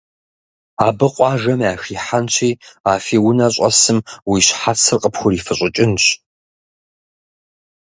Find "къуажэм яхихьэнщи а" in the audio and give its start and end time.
1.13-2.93